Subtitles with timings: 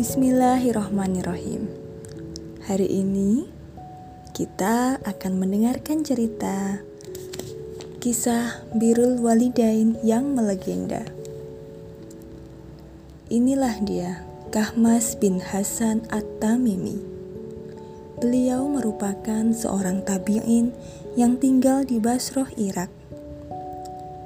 [0.00, 1.68] Bismillahirrahmanirrahim.
[2.64, 3.44] Hari ini
[4.32, 6.80] kita akan mendengarkan cerita
[8.00, 11.04] kisah Birul Walidain yang melegenda.
[13.28, 16.96] Inilah dia, Kahmas bin Hasan At-Tamimi.
[18.24, 20.72] Beliau merupakan seorang tabi'in
[21.12, 22.88] yang tinggal di Basroh, Irak.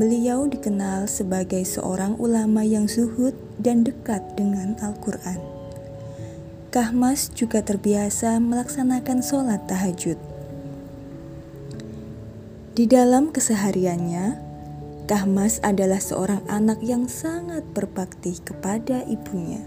[0.00, 5.57] Beliau dikenal sebagai seorang ulama yang zuhud dan dekat dengan Al-Quran.
[6.68, 10.20] Kahmas juga terbiasa melaksanakan sholat tahajud.
[12.76, 14.36] Di dalam kesehariannya,
[15.08, 19.64] Kahmas adalah seorang anak yang sangat berbakti kepada ibunya.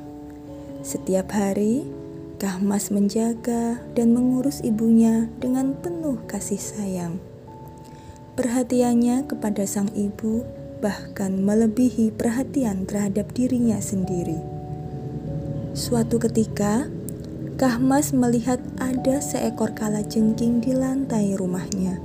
[0.86, 1.90] Setiap hari,
[2.38, 7.18] Kahmas menjaga dan mengurus ibunya dengan penuh kasih sayang.
[8.38, 10.46] Perhatiannya kepada sang ibu
[10.86, 14.62] bahkan melebihi perhatian terhadap dirinya sendiri.
[15.72, 16.92] Suatu ketika,
[17.62, 22.02] Kahmas melihat ada seekor kalajengking di lantai rumahnya.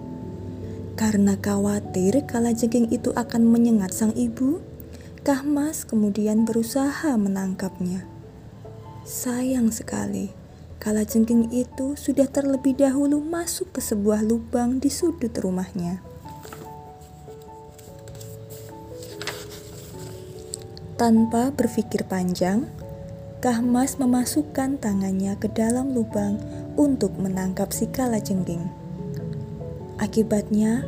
[1.00, 4.60] Karena khawatir kalajengking itu akan menyengat sang ibu,
[5.24, 8.04] Kahmas kemudian berusaha menangkapnya.
[9.08, 10.28] Sayang sekali,
[10.76, 16.04] kalajengking itu sudah terlebih dahulu masuk ke sebuah lubang di sudut rumahnya.
[21.00, 22.68] Tanpa berpikir panjang,
[23.46, 26.34] Kahmas memasukkan tangannya ke dalam lubang
[26.74, 28.66] untuk menangkap si kalajengking.
[30.02, 30.82] Akibatnya,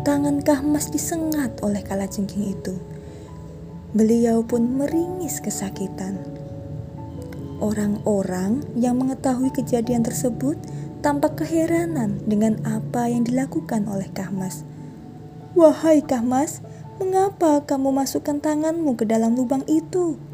[0.00, 2.80] tangan Kahmas disengat oleh kalajengking itu.
[3.92, 6.16] Beliau pun meringis kesakitan.
[7.60, 10.56] Orang-orang yang mengetahui kejadian tersebut
[11.04, 14.64] tampak keheranan dengan apa yang dilakukan oleh Kahmas.
[15.52, 16.64] Wahai Kahmas,
[16.96, 20.29] mengapa kamu masukkan tanganmu ke dalam lubang itu?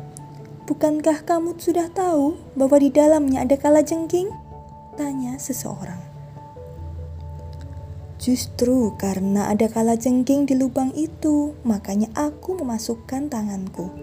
[0.67, 4.35] Bukankah kamu sudah tahu bahwa di dalamnya ada kala jengking?
[4.99, 6.03] Tanya seseorang.
[8.19, 13.95] Justru karena ada kala jengking di lubang itu, makanya aku memasukkan tanganku.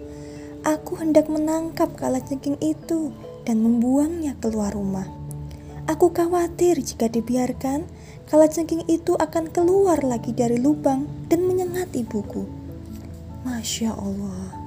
[0.64, 3.12] Aku hendak menangkap kala jengking itu
[3.44, 5.04] dan membuangnya keluar rumah.
[5.84, 7.84] Aku khawatir jika dibiarkan,
[8.24, 12.48] kala jengking itu akan keluar lagi dari lubang dan menyengat ibuku.
[13.44, 14.63] Masya Allah.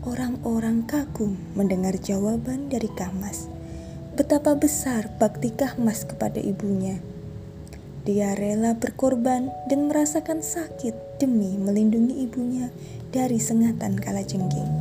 [0.00, 3.52] Orang-orang kagum mendengar jawaban dari Kahmas.
[4.16, 6.96] Betapa besar bakti Kahmas kepada ibunya.
[8.08, 12.72] Dia rela berkorban dan merasakan sakit demi melindungi ibunya
[13.12, 14.72] dari sengatan kalajengking.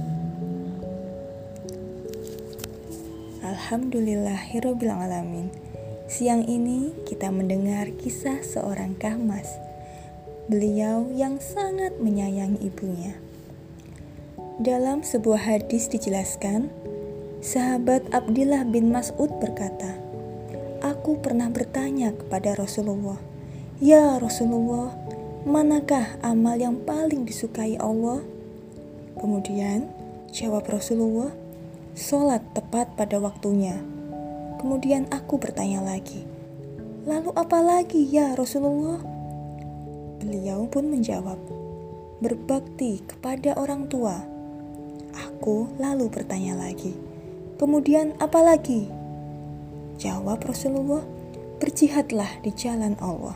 [3.44, 5.52] Alhamdulillahirrohmanirrohim.
[6.08, 9.52] Siang ini kita mendengar kisah seorang Kahmas.
[10.48, 13.20] Beliau yang sangat menyayangi ibunya.
[14.60, 16.68] Dalam sebuah hadis dijelaskan,
[17.40, 19.96] sahabat Abdullah bin Mas'ud berkata,
[20.84, 23.16] Aku pernah bertanya kepada Rasulullah,
[23.80, 24.92] Ya Rasulullah,
[25.48, 28.20] manakah amal yang paling disukai Allah?
[29.16, 29.88] Kemudian
[30.36, 31.32] jawab Rasulullah,
[31.96, 33.80] Sholat tepat pada waktunya.
[34.60, 36.28] Kemudian aku bertanya lagi,
[37.08, 39.00] Lalu apa lagi ya Rasulullah?
[40.20, 41.40] Beliau pun menjawab,
[42.20, 44.39] Berbakti kepada orang tua
[45.14, 46.98] Aku lalu bertanya lagi,
[47.62, 48.90] kemudian apa lagi?
[50.00, 51.04] Jawab Rasulullah,
[51.60, 53.36] berjihadlah di jalan Allah.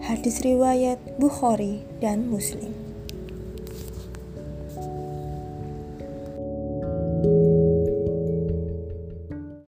[0.00, 2.89] Hadis riwayat Bukhari dan Muslim.